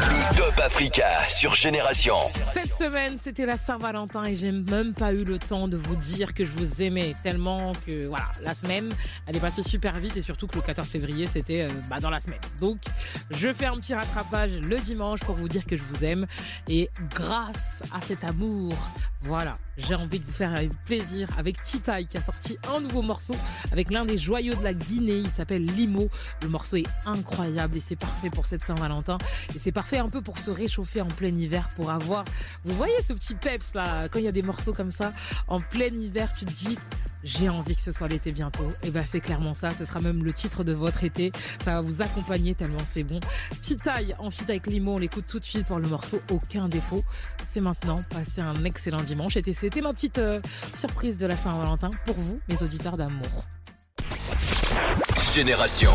[0.00, 2.16] Le Top Africa sur Génération.
[2.80, 6.46] Semaine, c'était la Saint-Valentin et j'ai même pas eu le temps de vous dire que
[6.46, 8.88] je vous aimais tellement que voilà, la semaine,
[9.26, 12.08] elle est passée super vite et surtout que le 14 février, c'était euh, bah, dans
[12.08, 12.40] la semaine.
[12.58, 12.78] Donc,
[13.32, 16.26] je fais un petit rattrapage le dimanche pour vous dire que je vous aime
[16.68, 18.72] et grâce à cet amour,
[19.24, 20.54] voilà, j'ai envie de vous faire
[20.86, 23.34] plaisir avec Titaï qui a sorti un nouveau morceau
[23.72, 25.18] avec l'un des joyaux de la Guinée.
[25.18, 26.08] Il s'appelle Limo.
[26.42, 29.18] Le morceau est incroyable et c'est parfait pour cette Saint-Valentin.
[29.54, 32.24] Et c'est parfait un peu pour se réchauffer en plein hiver, pour avoir.
[32.64, 35.12] Vous voyez ce petit peps là, quand il y a des morceaux comme ça,
[35.48, 36.78] en plein hiver, tu te dis.
[37.22, 38.72] J'ai envie que ce soit l'été bientôt.
[38.82, 39.68] Et ben c'est clairement ça.
[39.70, 41.32] Ce sera même le titre de votre été.
[41.62, 43.20] Ça va vous accompagner tellement c'est bon.
[43.60, 44.94] Titaï en feat avec Limo.
[44.94, 47.02] On l'écoute tout de suite pour le morceau Aucun défaut.
[47.46, 48.02] C'est maintenant.
[48.08, 49.36] Passez un excellent dimanche.
[49.36, 50.40] Et c'était ma petite euh,
[50.72, 53.44] surprise de la Saint-Valentin pour vous, mes auditeurs d'amour.
[55.34, 55.92] Génération.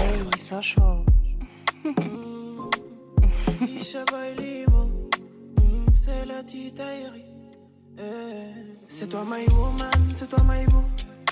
[6.06, 7.26] c'est la titaillerie.
[7.98, 8.54] Eh,
[8.88, 10.84] C'est toi my woman, c'est toi my boo.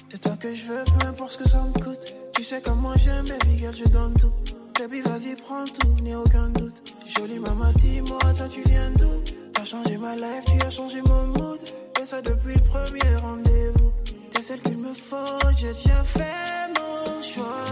[0.10, 2.14] C'est toi que je veux, peu importe ce que ça me coûte.
[2.36, 4.34] Tu sais comment j'aime, baby girl, je donne tout.
[4.80, 6.82] Baby, vas-y, prends tout, a aucun doute.
[7.06, 9.14] Jolie maman, dis-moi, toi tu viens d'où?
[9.54, 11.60] T'as changé ma life, tu as changé mon mood.
[12.02, 13.92] Et ça depuis le premier rendez-vous.
[14.32, 17.68] T'es celle qu'il me faut, j'ai déjà fait mon choix.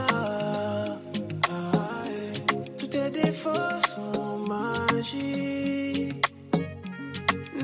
[1.49, 2.05] Ah.
[2.77, 6.30] Tous tes défauts sont magiques.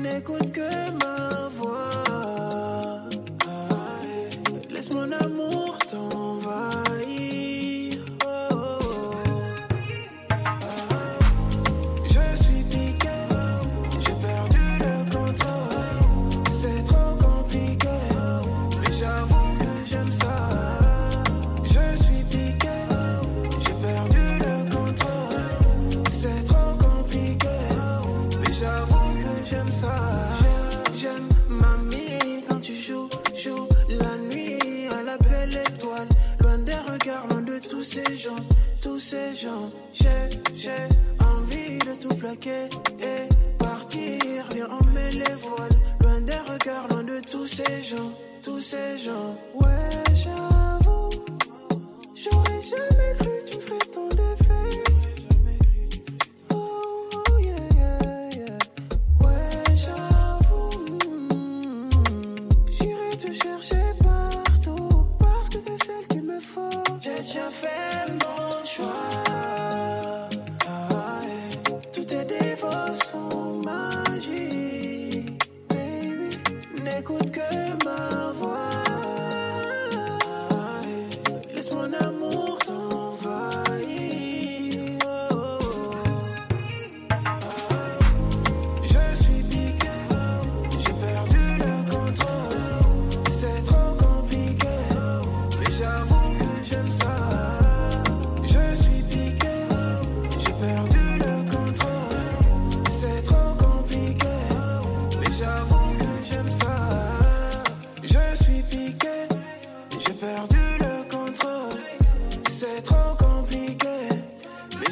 [0.00, 2.57] N'écoute que ma voix.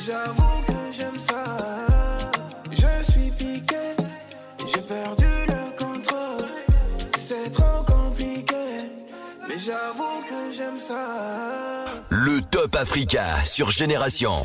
[0.07, 1.45] Comme ça.
[2.71, 3.77] Je suis piqué,
[4.67, 6.49] j'ai perdu le contrôle.
[7.19, 8.91] C'est trop compliqué,
[9.49, 11.87] mais j'avoue que j'aime ça.
[12.11, 14.43] Le Top Africa sur Génération.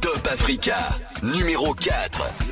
[0.00, 0.76] Top Africa,
[1.22, 2.45] numéro 4.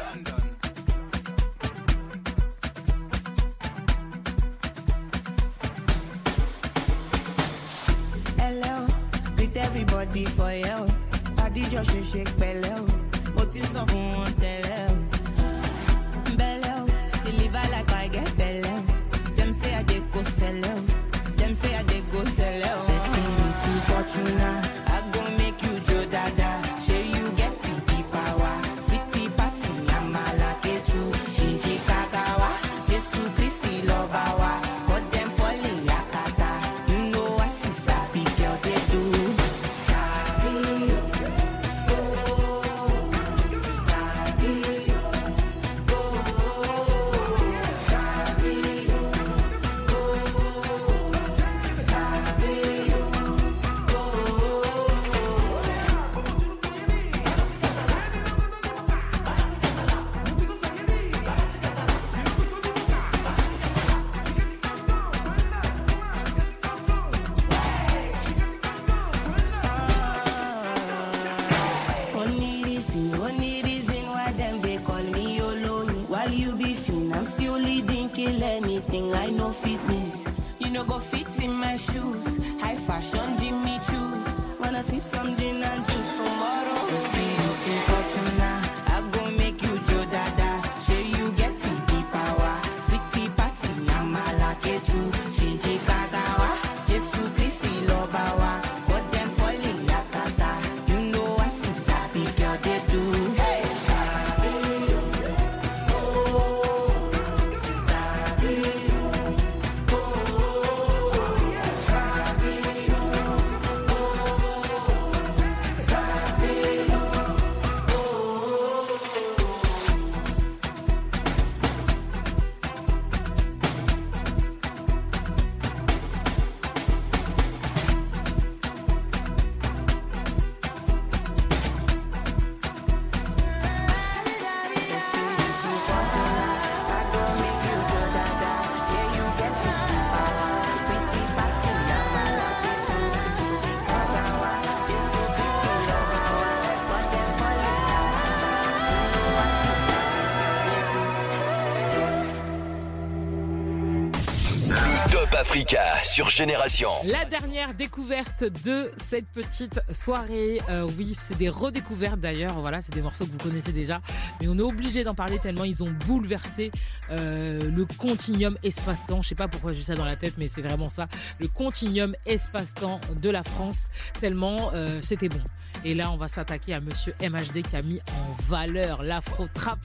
[156.22, 156.90] Génération.
[157.06, 162.60] La dernière découverte de cette petite soirée, euh, oui, c'est des redécouvertes d'ailleurs.
[162.60, 164.00] Voilà, c'est des morceaux que vous connaissez déjà,
[164.40, 166.70] mais on est obligé d'en parler tellement ils ont bouleversé
[167.10, 169.22] euh, le continuum espace-temps.
[169.22, 171.08] Je sais pas pourquoi j'ai ça dans la tête, mais c'est vraiment ça,
[171.40, 173.88] le continuum espace-temps de la France.
[174.20, 175.42] Tellement euh, c'était bon.
[175.84, 179.80] Et là, on va s'attaquer à Monsieur MHD qui a mis en valeur l'afro trap.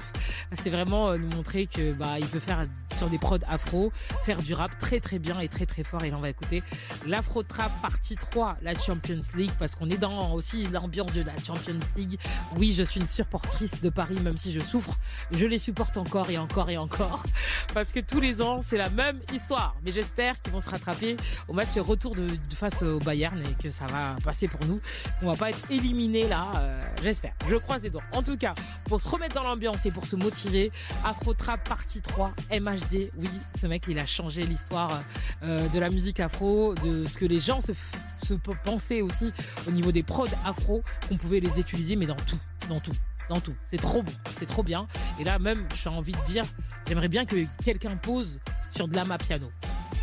[0.53, 2.65] C'est vraiment nous montrer que bah il peut faire
[2.99, 3.93] sur des prods afro,
[4.25, 6.03] faire du rap très très bien et très très fort.
[6.03, 6.61] Et là, on va écouter
[7.07, 11.31] l'afro trap partie 3, la Champions League, parce qu'on est dans aussi l'ambiance de la
[11.41, 12.19] Champions League.
[12.57, 14.97] Oui, je suis une supportrice de Paris, même si je souffre.
[15.31, 17.23] Je les supporte encore et encore et encore,
[17.73, 19.77] parce que tous les ans, c'est la même histoire.
[19.85, 21.15] Mais j'espère qu'ils vont se rattraper
[21.47, 24.79] au match retour de, face au Bayern et que ça va passer pour nous.
[25.21, 27.31] On va pas être éliminé là, euh, j'espère.
[27.47, 28.03] Je croise les doigts.
[28.13, 28.53] En tout cas,
[28.85, 30.73] pour se remettre dans l'ambiance et pour se motiver,
[31.05, 32.88] Afro Trap partie 3, MHD.
[32.91, 33.29] Oui,
[33.59, 35.03] ce mec, il a changé l'histoire
[35.43, 38.33] euh, de la musique afro, de ce que les gens se,
[38.65, 39.31] pensaient aussi
[39.67, 42.95] au niveau des prods afro, qu'on pouvait les utiliser, mais dans tout, dans tout.
[43.29, 43.53] Dans tout.
[43.69, 44.87] C'est trop bon, c'est trop bien.
[45.19, 46.43] Et là, même, j'ai envie de dire,
[46.87, 48.39] j'aimerais bien que quelqu'un pose
[48.71, 49.51] sur de la piano.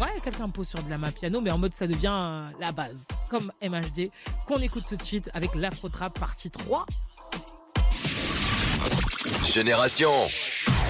[0.01, 3.51] Ouais, quelqu'un pose sur de la piano, mais en mode ça devient la base, comme
[3.61, 4.11] MHD,
[4.47, 6.87] qu'on écoute tout de suite avec l'Afro Trap partie 3.
[9.45, 10.11] Génération.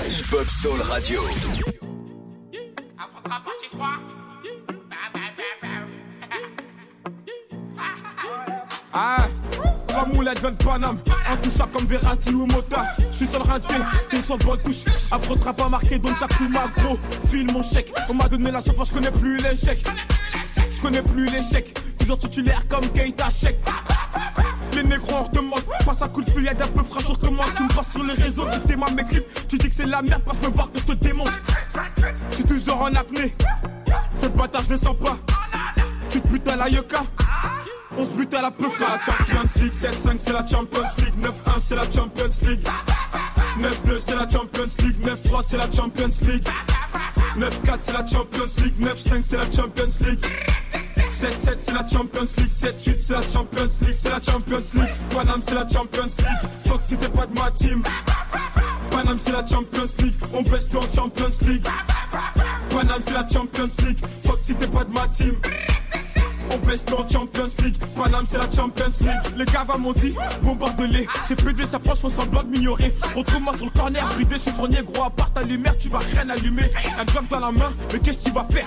[0.05, 1.21] Hip Hop Soul Radio.
[8.93, 9.29] Ah,
[9.89, 10.99] la moulette vient de Paname,
[11.31, 12.85] intouchable comme Verratti ou Mota.
[13.11, 13.67] Je suis seul rincé,
[14.13, 14.85] une seule bonne touche.
[15.11, 16.99] Afro trap pas marqué, donc ça coule ma gros.
[17.29, 19.85] File mon chèque, on m'a donné la sauce, je connais plus l'échec.
[20.71, 23.57] Je connais plus l'échec, toujours titulaire comme Keita Check.
[24.77, 27.45] Les négros en demande, passe un coup de fil, y'a d'un peu frais sur comment
[27.57, 30.03] tu me passes sur les réseaux, tu démarres mes clips, tu dis que c'est la
[30.03, 31.33] merde, passe me voir que je te démonte.
[32.31, 33.35] Je suis toujours en apnée,
[34.15, 35.17] cette bâtard je les sens pas.
[36.11, 37.03] Tu te butes à la yoka,
[37.97, 39.73] 11 buts à la peu c'est la Champions League.
[39.73, 41.15] 7-5 c'est la Champions League.
[41.23, 42.69] 9-1 c'est la Champions League.
[43.59, 44.97] 9-2 c'est la Champions League.
[45.03, 46.49] 9-3 c'est la Champions League.
[47.39, 48.75] 9-4 c'est la Champions League.
[48.79, 50.27] 9-5 c'est la Champions League
[51.17, 55.41] 7-7 c'est la Champions League 7-8 c'est la Champions League C'est la Champions League Paname
[55.41, 57.83] c'est la Champions League Fuck si t'es pas de ma team
[58.91, 61.67] Paname c'est la Champions League On baisse tout en Champions League
[62.69, 65.35] Paname c'est la Champions League Fuck si t'es pas de ma team
[66.55, 67.77] on baisse en Champions League.
[67.97, 69.37] Paname, c'est la Champions League.
[69.37, 71.09] Les gars m'ont dit, bombarde-les.
[71.27, 72.93] C'est PD, ça passe, font semblant de m'ignorer.
[73.17, 76.71] Retrouve-moi sur le corner, bridé, chiffronnier, gros, à part ta lumière, tu vas rien allumer.
[77.01, 78.67] Un job dans la main, mais qu'est-ce que tu vas faire?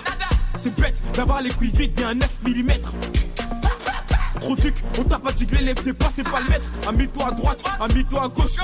[0.61, 2.71] C'est bête d'avoir les couilles vides, bien 9 mm.
[4.41, 6.65] Trop duc, on t'a pas diglé, lève tes pas, c'est pas le mettre.
[6.87, 8.57] Ami-toi à droite, ami-toi à gauche.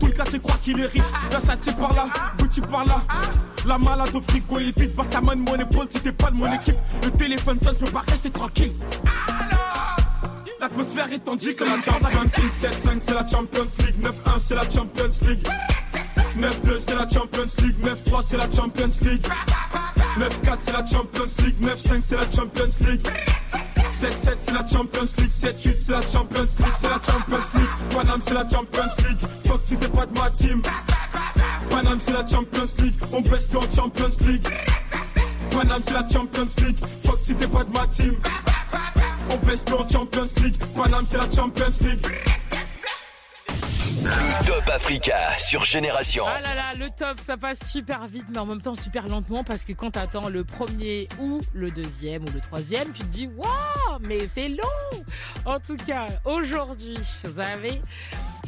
[0.00, 1.02] Tout le cas, c'est croire qu'il est riche.
[1.30, 2.06] Versace par là,
[2.38, 3.02] Gucci par là.
[3.66, 6.30] La malade au frigo est vide, pas ta main de mon épaule si t'es pas
[6.30, 6.78] de mon équipe.
[7.02, 8.72] Le téléphone sonne, je peux pas rester tranquille.
[10.60, 12.52] L'atmosphère est tendue, c'est la Champions League.
[12.52, 14.00] 7-5, c'est la Champions League.
[14.02, 15.48] 9-1, c'est la Champions League.
[16.38, 17.76] 9-2, c'est la Champions League.
[17.84, 19.26] 9-3, c'est la Champions League.
[20.16, 21.60] 9-4, c'est la Champions League.
[21.60, 23.08] 9-5, c'est la Champions League.
[23.98, 27.68] 7-7 c'est la Champions League 7-8 c'est la Champions League C'est la Champions League.
[27.90, 29.18] Paname c'est la Champions League.
[29.44, 30.62] Fuck si t'es pas de ma team.
[31.68, 32.94] Paname c'est la Champions League.
[33.12, 34.46] On baisse tout en Champions League.
[35.50, 36.76] Paname c'est la Champions League.
[37.04, 38.14] Fuck si t'es pas de ma team.
[39.32, 40.56] On baisse en Champions League.
[40.76, 42.06] Paname c'est la Champions League
[44.00, 46.24] Le Top Africa sur Génération.
[46.28, 49.42] Ah là là, le top, ça passe super vite, mais en même temps super lentement
[49.42, 53.28] parce que quand t'attends le premier ou le deuxième ou le troisième, tu te dis
[53.36, 55.02] waouh, mais c'est long.
[55.44, 56.94] En tout cas, aujourd'hui,
[57.24, 57.80] vous voilà,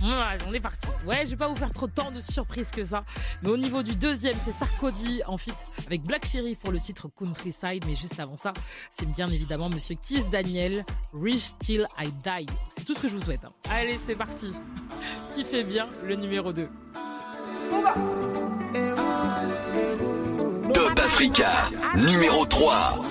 [0.03, 0.86] on est parti.
[1.07, 3.05] Ouais, je vais pas vous faire trop de temps de surprises que ça.
[3.43, 5.53] Mais au niveau du deuxième, c'est Sarkozy en fit
[5.86, 7.84] avec Black Cherry pour le titre Countryside.
[7.86, 8.53] Mais juste avant ça,
[8.91, 12.47] c'est bien évidemment Monsieur Kiss Daniel, Rich Till I Die.
[12.76, 13.45] C'est tout ce que je vous souhaite.
[13.45, 13.53] hein.
[13.70, 14.53] Allez, c'est parti.
[15.34, 16.68] Qui fait bien le numéro 2
[20.74, 21.49] Top Africa,
[21.97, 23.05] numéro 3.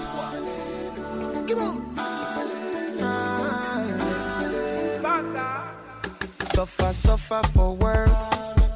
[6.53, 8.11] Suffer, suffer for world,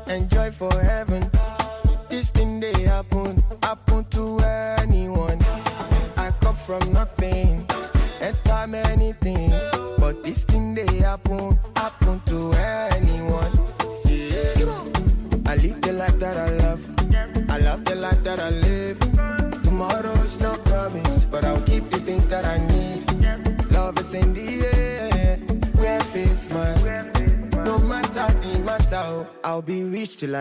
[0.08, 1.30] enjoy for heaven.
[2.10, 4.40] This thing they happen, happen to
[4.80, 5.40] anyone.
[6.18, 7.33] I come from nothing,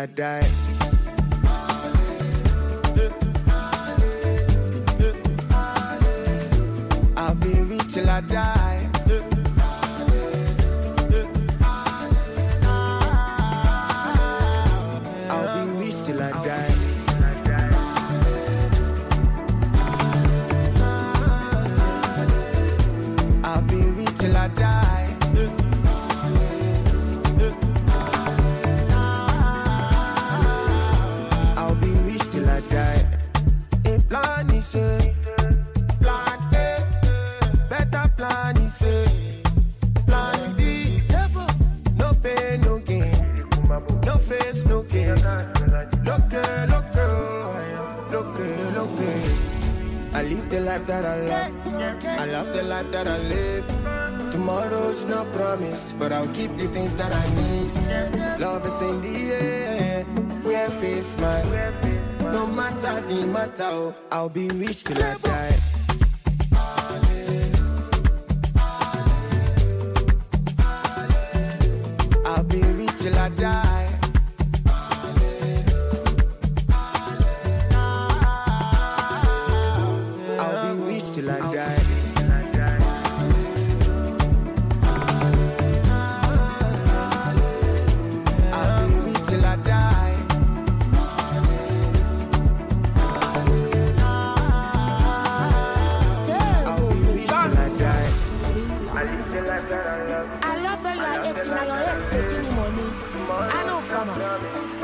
[0.07, 0.32] rich till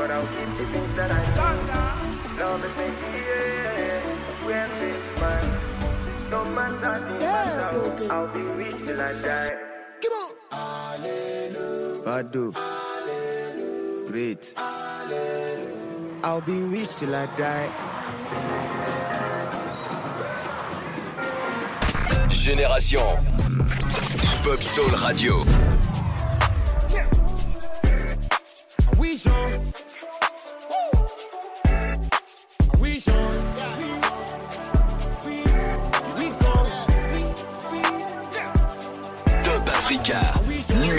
[0.09, 2.39] But I'll keep the things that I need.
[2.39, 4.01] Love is in the air,
[4.43, 5.49] wear face mask.
[6.31, 9.51] No matter the matter, I'll be rich till I die.
[10.01, 10.13] Come
[10.51, 10.99] on.
[12.05, 12.53] Badu.
[14.07, 14.53] Great.
[16.23, 17.69] I'll be rich till I die.
[22.31, 23.15] Génération.
[24.43, 25.45] Pop Soul Radio.
[28.97, 29.88] We Jean.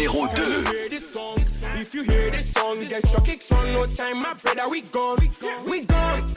[0.00, 0.72] Numéro 2.
[0.72, 1.36] hear this song,
[1.74, 3.72] if you hear this song, get your kicks on.
[3.72, 5.18] No time, my brother, we gone,
[5.66, 6.34] we gone.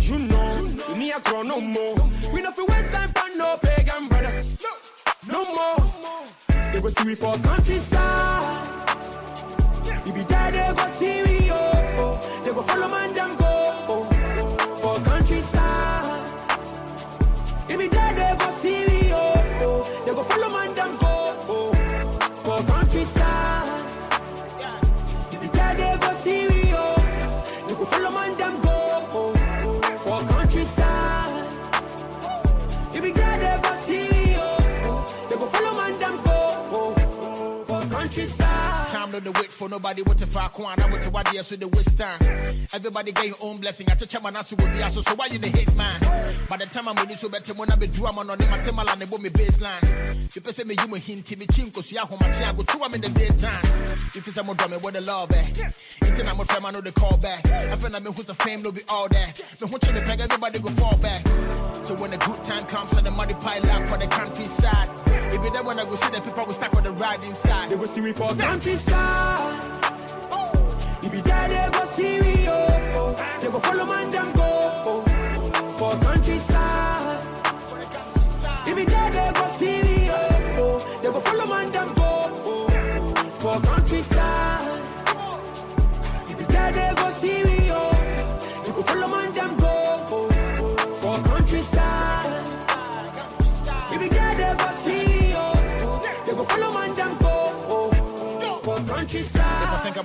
[0.00, 1.96] You know, we need a grow no more.
[2.32, 4.58] We no fi waste time for no pagan brothers,
[5.28, 5.76] no more.
[6.72, 8.84] They go see we for countryside.
[10.04, 11.72] We be there, they go see we oh.
[11.98, 12.42] oh.
[12.44, 13.47] They go follow man them go
[39.18, 41.58] Time the wait for nobody what if I can I want to what yes with
[41.58, 42.20] the waste time.
[42.72, 43.90] Everybody get your own blessing.
[43.90, 45.98] I touch my nasu will be so so why you the hate man?
[46.48, 48.58] By the time I'm ready so better when I be do I'm on them I
[48.58, 50.32] tell my line, land me baseline.
[50.32, 52.94] People say me you me hint me chinko so ya home chia go two I'm
[52.94, 53.64] in the daytime.
[54.14, 55.46] If it's a more drum what the love eh.
[56.02, 57.44] It's I'm a friend I know the call back.
[57.50, 59.36] I feel like me who's the fame no be all that.
[59.36, 61.26] So when you peg everybody go fall back.
[61.84, 65.07] So when the good time comes and the money pile up for the countryside.
[65.30, 67.70] If you when I go see the people will stack on the ride inside.
[67.70, 69.84] They go see we for countryside.
[71.02, 72.66] If you there, they go see we oh.
[72.96, 73.38] oh.
[73.40, 74.07] They go follow man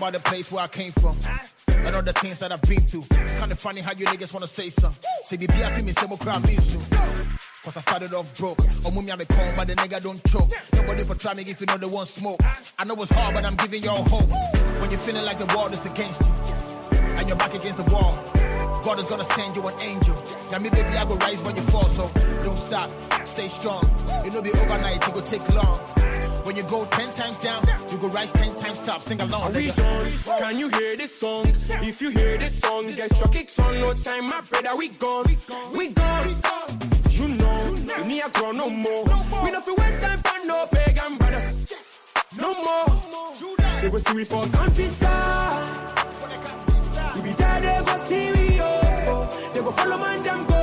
[0.03, 1.15] about the place where I came from.
[1.69, 3.05] And all the things that I've been through.
[3.09, 5.01] It's kinda funny how you niggas wanna say something.
[5.23, 6.83] Say the beer me say more crowd me soon.
[7.63, 8.59] Cause I started off broke.
[8.83, 10.51] Oh, mummy, I'm a con, but the nigga don't choke.
[10.73, 12.41] Nobody for try me if you know they want smoke.
[12.77, 14.29] I know it's hard, but I'm giving y'all hope.
[14.81, 16.33] When you're feeling like the world is against you,
[17.17, 18.19] and you're back against the wall,
[18.83, 20.21] God is gonna send you an angel.
[20.51, 22.11] Now me, baby, I go rise when you fall, so
[22.43, 22.89] don't stop,
[23.25, 23.83] stay strong.
[24.25, 25.79] It'll be overnight, it will take long.
[26.43, 29.01] When you go ten times down, you go rise ten times up.
[29.01, 30.27] Sing along, We nigga.
[30.33, 31.45] on, can you hear this song?
[31.47, 33.79] If you hear this song, get your kicks on.
[33.79, 35.25] No time, my brother, we gone,
[35.75, 36.27] we gone.
[37.09, 39.03] You know, we need a grow no more.
[39.43, 41.65] We no fi waste time for no pagan brothers,
[42.37, 42.85] no more.
[43.81, 45.95] They go see we for countryside.
[47.15, 49.51] We be there, they go see we oh.
[49.53, 50.62] They go follow man them go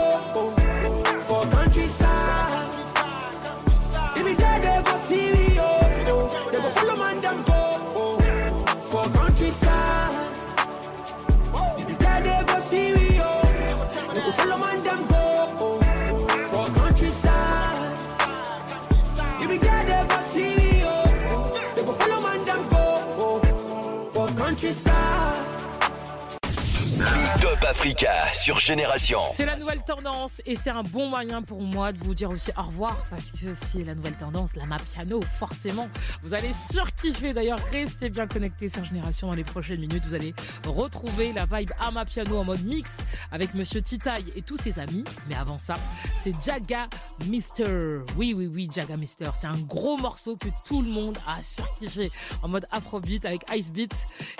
[27.71, 29.21] Africa sur Génération.
[29.33, 32.51] C'est la nouvelle tendance et c'est un bon moyen pour moi de vous dire aussi
[32.59, 35.89] au revoir parce que c'est la nouvelle tendance, la piano, forcément.
[36.25, 40.03] Vous allez surkiffer d'ailleurs, restez bien connectés sur Génération dans les prochaines minutes.
[40.05, 40.35] Vous allez
[40.67, 41.71] retrouver la vibe
[42.09, 42.97] piano en mode mix
[43.31, 45.05] avec Monsieur Titaï et tous ses amis.
[45.29, 45.75] Mais avant ça,
[46.19, 46.89] c'est Jaga
[47.29, 48.01] Mister.
[48.17, 49.31] Oui, oui, oui, Jaga Mister.
[49.37, 52.11] C'est un gros morceau que tout le monde a surkiffé
[52.43, 53.95] en mode afrobeat avec Ice Beat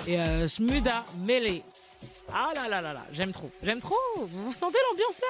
[0.05, 1.63] et euh, Shmuda Melee.
[2.33, 3.95] Ah là là là là, j'aime trop, j'aime trop.
[4.25, 5.27] Vous sentez l'ambiance là?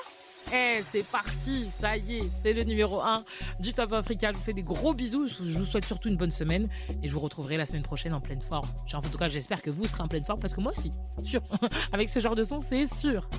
[0.53, 3.23] Eh, c'est parti, ça y est, c'est le numéro 1
[3.59, 4.31] du Top Africa.
[4.31, 6.67] Je vous fais des gros bisous, je vous souhaite surtout une bonne semaine
[7.01, 8.67] et je vous retrouverai la semaine prochaine en pleine forme.
[8.93, 10.91] En tout cas, j'espère que vous serez en pleine forme parce que moi aussi,
[11.23, 11.41] sûr.
[11.93, 13.29] Avec ce genre de son, c'est sûr.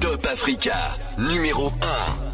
[0.00, 2.29] Top Africa, numéro 1.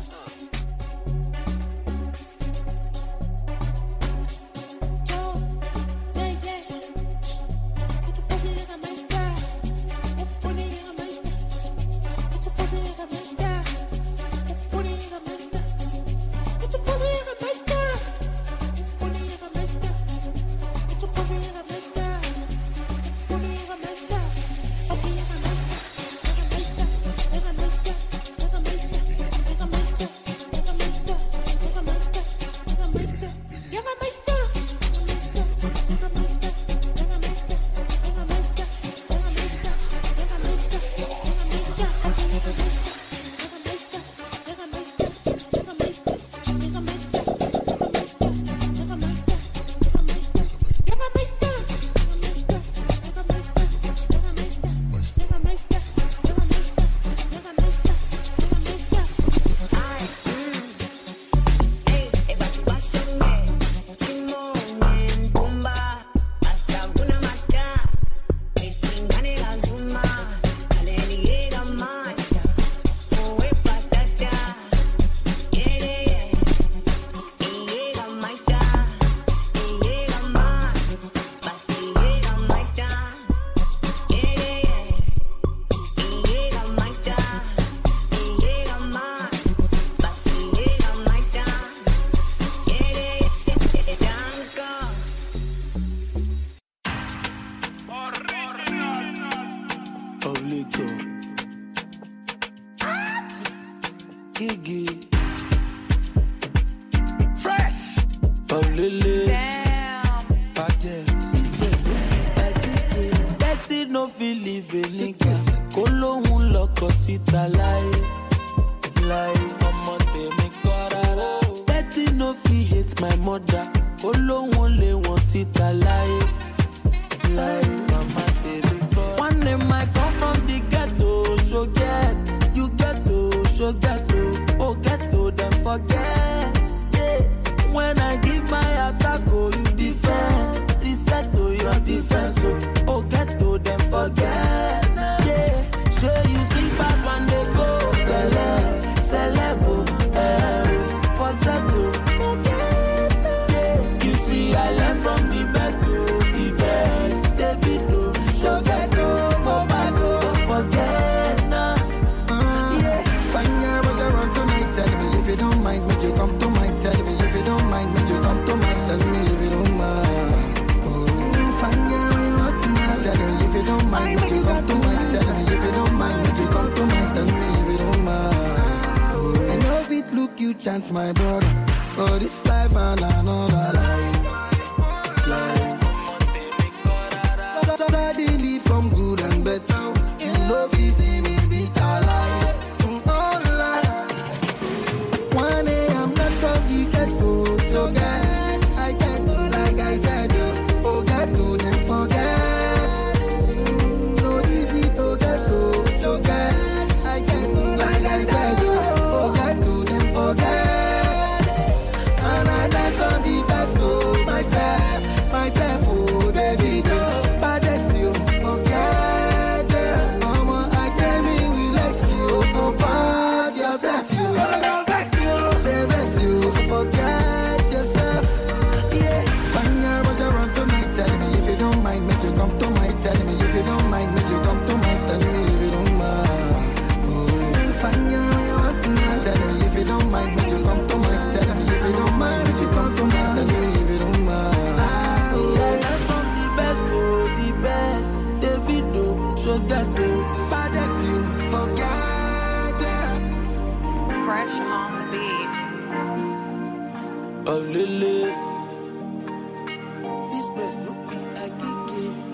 [180.66, 181.46] Chance, my brother.
[181.94, 183.85] For this life and another life.